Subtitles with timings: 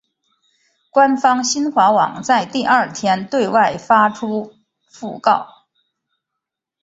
[0.89, 4.55] 官方新华网在第二天对外发出
[4.91, 5.47] 讣告。